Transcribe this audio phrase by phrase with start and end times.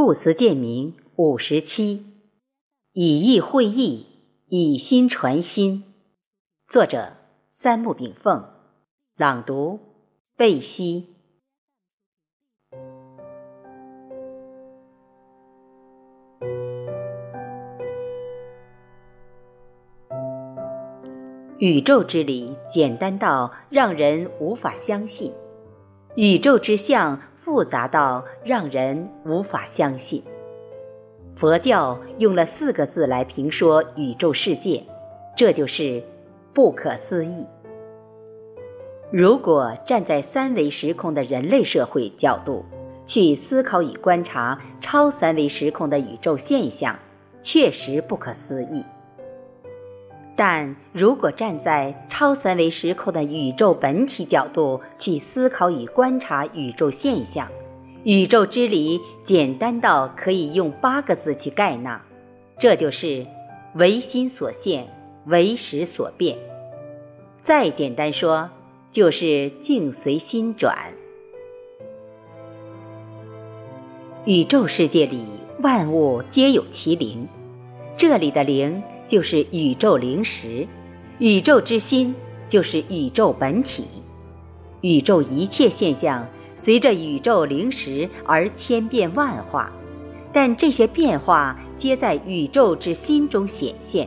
[0.00, 2.06] 故词鉴明五十七，
[2.92, 4.06] 以意会意，
[4.46, 5.92] 以心传心。
[6.68, 7.14] 作者：
[7.50, 8.44] 三木炳凤。
[9.16, 9.80] 朗读：
[10.36, 11.08] 贝西。
[21.58, 25.32] 宇宙之理简单到让人无法相信，
[26.14, 27.20] 宇宙之相。
[27.48, 30.22] 复杂到让人无法相信。
[31.34, 34.84] 佛教用了四个字来评说宇宙世界，
[35.34, 36.02] 这就是
[36.52, 37.46] 不可思议。
[39.10, 42.62] 如果站在三维时空的人类社会角度
[43.06, 46.98] 去思考与观察超三维时空的宇宙现象，
[47.40, 48.84] 确实不可思议。
[50.38, 57.48] 但如果站在超三维时空的宇宙本体角度去思考与观察宇宙现象，
[58.04, 62.00] 宇宙之理简单到可以用八个字去概纳，
[62.56, 63.26] 这就是
[63.74, 64.86] 唯心所现，
[65.26, 66.38] 唯识所变。
[67.42, 68.48] 再简单说，
[68.92, 70.72] 就是境随心转。
[74.24, 75.26] 宇宙世界里
[75.62, 77.26] 万物皆有其灵，
[77.96, 78.80] 这里的灵。
[79.08, 80.68] 就是宇宙灵识，
[81.18, 82.14] 宇宙之心
[82.46, 83.86] 就是宇宙本体，
[84.82, 89.72] 宇宙一切现象随着宇宙灵识而千变万化，
[90.32, 94.06] 但这些变化皆在宇宙之心中显现。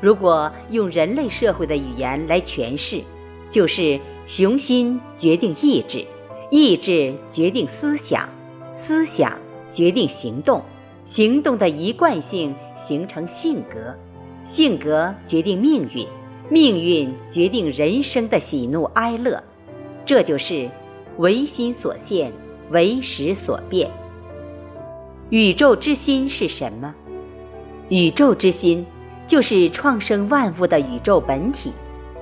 [0.00, 3.00] 如果用人类社会的语言来诠释，
[3.48, 6.04] 就是雄心决定意志，
[6.50, 8.28] 意志决定思想，
[8.74, 9.32] 思想
[9.70, 10.62] 决定行动。
[11.06, 12.54] 行动的一贯性
[12.86, 13.94] 形成性格，
[14.44, 16.06] 性格决定命运，
[16.50, 19.42] 命运决定人生的喜怒哀乐，
[20.04, 20.68] 这就是
[21.16, 22.30] 唯心所现，
[22.70, 23.90] 唯识所变。
[25.30, 26.94] 宇宙之心是什么？
[27.88, 28.84] 宇宙之心
[29.26, 31.72] 就是创生万物的宇宙本体，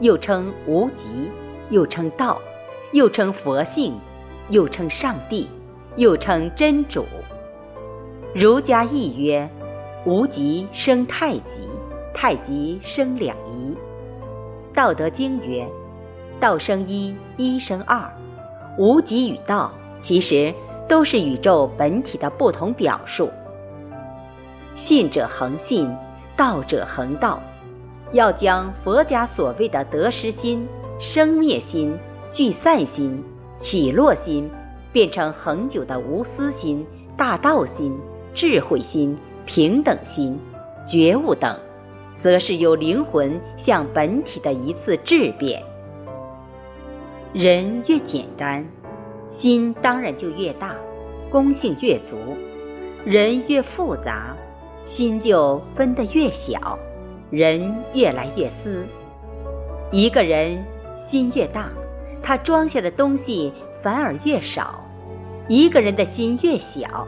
[0.00, 1.30] 又称无极，
[1.70, 2.38] 又称道，
[2.92, 3.94] 又称佛性，
[4.50, 5.48] 又称上帝，
[5.96, 7.06] 又称真主。
[8.34, 9.48] 儒家亦曰
[10.04, 11.68] ：“无极生太极，
[12.14, 13.74] 太极生两仪。”
[14.74, 15.66] 道德经曰
[16.40, 18.10] ：“道生一，一生二。”
[18.78, 20.54] 无极与道其实
[20.88, 23.28] 都是宇宙本体的不同表述。
[24.74, 25.94] 信者恒信，
[26.36, 27.42] 道者恒道。
[28.12, 30.66] 要将佛家所谓的得失心、
[30.98, 31.96] 生灭心、
[32.30, 33.22] 聚散心、
[33.58, 34.50] 起落心，
[34.92, 36.84] 变成恒久的无私心、
[37.16, 37.96] 大道心。
[38.32, 40.38] 智慧心、平等心、
[40.86, 41.56] 觉悟等，
[42.16, 45.62] 则是由灵魂向本体的一次质变。
[47.32, 48.66] 人越简单，
[49.30, 50.74] 心当然就越大，
[51.30, 52.16] 功性越足；
[53.04, 54.34] 人越复杂，
[54.84, 56.78] 心就分得越小，
[57.30, 58.84] 人越来越私。
[59.92, 60.62] 一个人
[60.96, 61.68] 心越大，
[62.22, 63.52] 他装下的东西
[63.82, 64.80] 反而越少；
[65.48, 67.06] 一个人的心越小。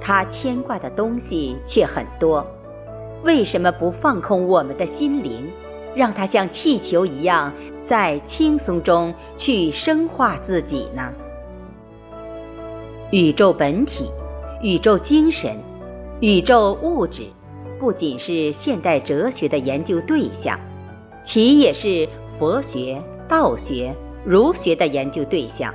[0.00, 2.46] 他牵挂的东西却很多，
[3.24, 5.50] 为什么不放空我们的心灵，
[5.94, 7.52] 让它像气球一样
[7.82, 11.12] 在轻松中去生化自己呢？
[13.10, 14.10] 宇宙本体、
[14.62, 15.56] 宇宙精神、
[16.20, 17.24] 宇宙物质，
[17.78, 20.58] 不仅是现代哲学的研究对象，
[21.24, 22.08] 其也是
[22.38, 25.72] 佛学、道学、儒学的研究对象。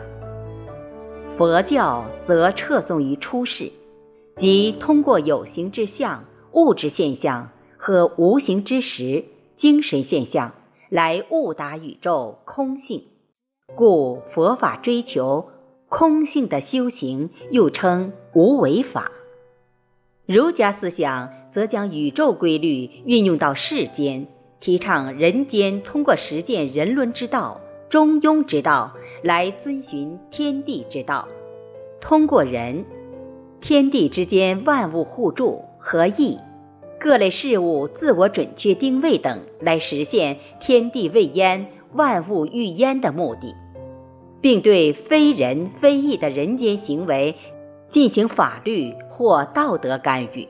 [1.37, 3.71] 佛教则侧重于出世。
[4.37, 9.25] 即通过有形之相、物质现象和无形之实、
[9.55, 10.51] 精神现象
[10.89, 13.03] 来悟达宇宙空性，
[13.75, 15.49] 故佛法追求
[15.89, 19.11] 空性的修行，又称无为法。
[20.25, 24.25] 儒家思想则将宇宙规律运用到世间，
[24.59, 27.59] 提倡人间通过实践人伦之道、
[27.89, 28.93] 中庸之道
[29.23, 31.27] 来遵循天地之道，
[31.99, 32.83] 通过人。
[33.61, 36.39] 天地之间，万物互助合意，
[36.99, 43.53] 各类事物自我准确定位等，来实现天地未焉、万物欲焉的目的，
[44.41, 47.35] 并对非人非义的人间行为
[47.87, 50.47] 进行法律或道德干预。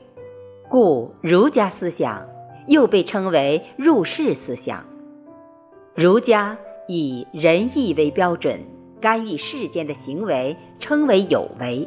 [0.70, 2.26] 故儒家思想
[2.66, 4.82] 又被称为入世思想。
[5.94, 6.56] 儒家
[6.88, 8.58] 以仁义为标准，
[9.02, 11.86] 干预世间的行为称为有为。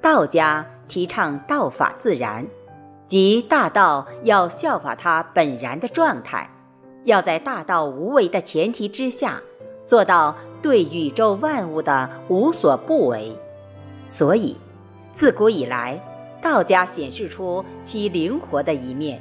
[0.00, 2.46] 道家提倡道法自然，
[3.06, 6.48] 即大道要效法它本然的状态，
[7.04, 9.40] 要在大道无为的前提之下，
[9.84, 13.36] 做到对宇宙万物的无所不为。
[14.06, 14.56] 所以，
[15.12, 16.00] 自古以来，
[16.40, 19.20] 道家显示出其灵活的一面。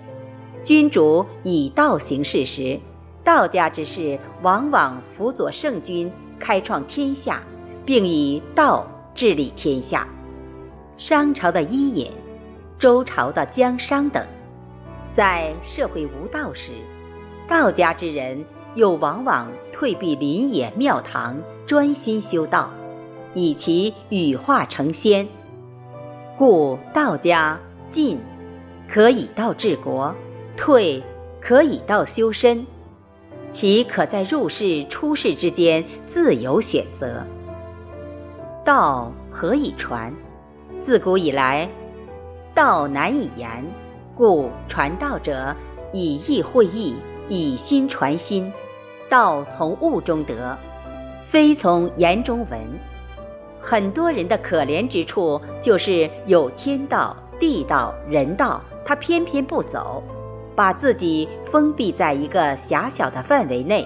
[0.63, 2.80] 君主以道行事时，
[3.23, 7.41] 道家之士往往辅佐圣君开创天下，
[7.83, 8.85] 并以道
[9.15, 10.07] 治理天下。
[10.97, 12.11] 商朝的伊尹、
[12.79, 14.25] 周朝的姜商等，
[15.13, 16.71] 在社会无道时，
[17.47, 22.71] 道家之人又往往退避林野庙堂，专心修道，
[23.35, 25.27] 以其羽化成仙。
[26.35, 27.59] 故道家
[27.91, 28.19] 进，
[28.89, 30.11] 可以道治国；
[30.55, 31.03] 退，
[31.39, 32.65] 可以道修身。
[33.51, 37.23] 其可在入世出世之间自由选择。
[38.65, 40.11] 道何以传？
[40.81, 41.68] 自古以来，
[42.53, 43.50] 道难以言，
[44.15, 45.53] 故传道者
[45.91, 46.95] 以意会意，
[47.27, 48.51] 以心传心。
[49.09, 50.57] 道从物中得，
[51.25, 52.59] 非从言中闻。
[53.59, 60.01] 很多人的可怜之处，就是有天道、地道、人道，他偏偏不走，
[60.56, 63.85] 把自己封闭在一个狭小的范围内，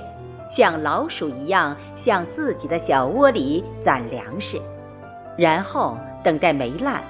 [0.51, 4.59] 像老鼠一样，向自己的小窝里攒粮食，
[5.37, 7.03] 然后等待霉烂。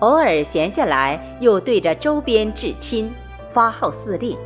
[0.00, 3.10] 偶尔闲下来，又对着周边至亲
[3.52, 4.36] 发号司令。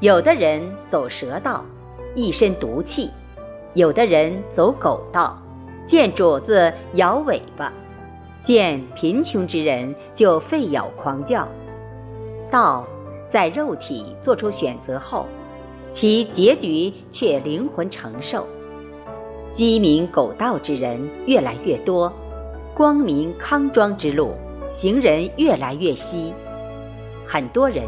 [0.00, 1.64] 有的人走蛇道，
[2.14, 3.08] 一身毒气；
[3.74, 5.36] 有的人走狗道。
[5.86, 7.72] 见主子摇尾巴，
[8.42, 11.46] 见贫穷之人就吠咬狂叫。
[12.50, 12.84] 道
[13.26, 15.26] 在肉体做出选择后，
[15.92, 18.44] 其结局却灵魂承受。
[19.52, 22.12] 鸡鸣狗盗之人越来越多，
[22.76, 24.34] 光明康庄之路
[24.68, 26.34] 行人越来越稀。
[27.24, 27.86] 很多人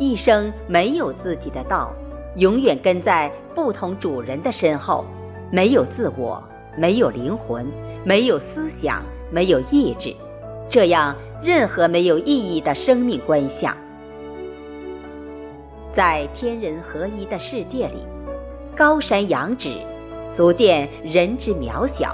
[0.00, 1.94] 一生没有自己的道，
[2.34, 5.04] 永远跟在不同主人的身后，
[5.52, 6.42] 没有自我。
[6.76, 7.64] 没有灵魂，
[8.04, 9.00] 没有思想，
[9.30, 10.12] 没有意志，
[10.68, 13.74] 这样任何没有意义的生命观象，
[15.90, 18.04] 在天人合一的世界里，
[18.76, 19.70] 高山仰止，
[20.32, 22.10] 足见人之渺小；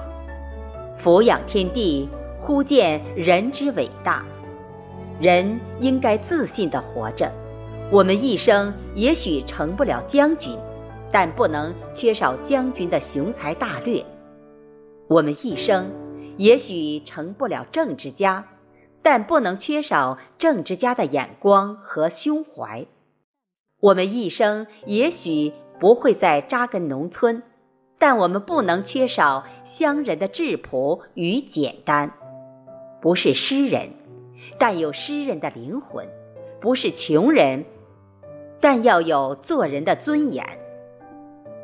[1.03, 2.09] 俯仰天地，
[2.41, 4.25] 忽见人之伟大。
[5.21, 7.29] 人应该自信地活着。
[7.91, 10.57] 我们一生也许成不了将军，
[11.11, 14.01] 但不能缺少将军的雄才大略。
[15.09, 15.91] 我们一生
[16.37, 18.47] 也许成不了政治家，
[19.03, 22.87] 但不能缺少政治家的眼光和胸怀。
[23.81, 27.43] 我们一生也许不会再扎根农村，
[28.03, 32.13] 但我们不能缺少乡人的质朴与简单。
[33.01, 33.91] 不是诗人，
[34.59, 36.05] 但有诗人的灵魂；
[36.61, 37.65] 不是穷人，
[38.61, 40.45] 但要有做人的尊严；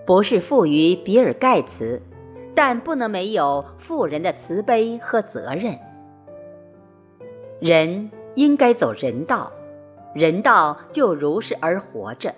[0.07, 2.01] 不是富于比尔盖茨。
[2.55, 5.77] 但不能没有富人的慈悲和责任。
[7.59, 9.51] 人应该走人道，
[10.15, 12.33] 人道就如是而活着。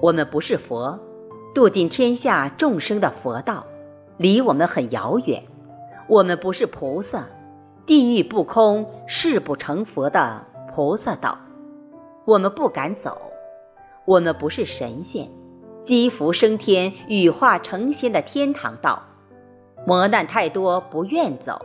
[0.00, 0.96] 我们不是佛，
[1.54, 3.66] 度尽天下众生的佛道，
[4.18, 5.42] 离我们很遥远。
[6.06, 7.26] 我们不是菩萨，
[7.84, 11.36] 地狱不空，誓不成佛的菩萨道，
[12.24, 13.20] 我们不敢走。
[14.04, 15.28] 我们不是神仙，
[15.82, 19.02] 积福升天、羽化成仙的天堂道。
[19.86, 21.60] 磨难太多，不愿走。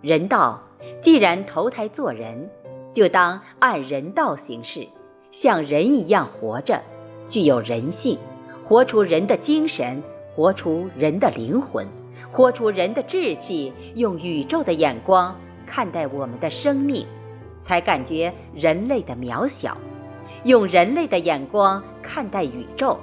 [0.00, 0.60] 人道
[1.00, 2.50] 既然投胎做人，
[2.92, 4.86] 就当按人道行事，
[5.30, 6.80] 像人一样活着，
[7.28, 8.18] 具有人性，
[8.66, 10.02] 活出人的精神，
[10.34, 11.86] 活出人的灵魂，
[12.30, 17.06] 活出人的志气，用宇宙的眼光看待我们的生命，
[17.62, 19.76] 才感觉人类的渺小；
[20.44, 22.96] 用人类的眼光看待宇宙，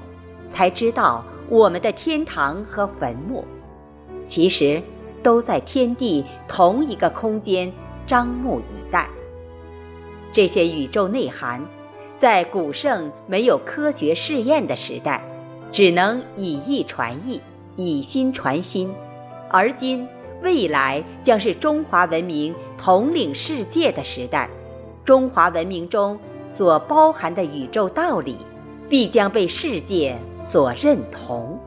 [0.50, 3.46] 才知道我们的天堂和坟墓。
[4.26, 4.82] 其实，
[5.22, 7.72] 都在天地同一个空间
[8.08, 9.08] 张目以待。
[10.32, 11.62] 这些宇宙内涵，
[12.18, 15.22] 在古圣没有科学试验的时代，
[15.72, 17.40] 只能以意传意，
[17.76, 18.92] 以心传心。
[19.50, 20.08] 而今，
[20.42, 24.50] 未来将是中华文明统领世界的时代，
[25.06, 28.38] 中华文明中所包含的宇宙道理，
[28.90, 31.60] 必将被世界所认同。